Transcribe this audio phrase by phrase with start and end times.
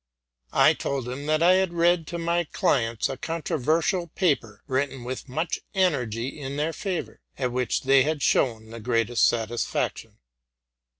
[0.55, 4.09] I told him that I had sad to my clients a controversy,
[4.65, 9.63] written with much energy, in their favor, at which they had shown the greatest satis
[9.63, 10.17] faction.